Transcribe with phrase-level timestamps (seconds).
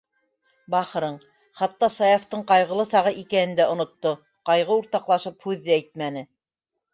[0.75, 1.17] Бахырың,
[1.59, 4.15] хатта Саяфтың ҡайғылы сағы икәнен дә онотто,
[4.51, 6.27] ҡайғы уртаҡлашып һүҙ ҙә әйтмәне.